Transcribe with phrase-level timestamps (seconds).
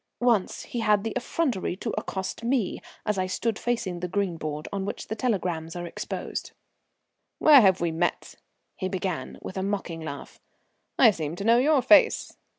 [0.19, 4.67] Once he had the effrontery to accost me as I stood facing the green board
[4.73, 6.53] on which the telegrams are exposed.
[7.37, 8.33] "Where have we met?"
[8.75, 10.39] he began, with a mocking laugh.
[10.97, 12.35] "I seem to know your face.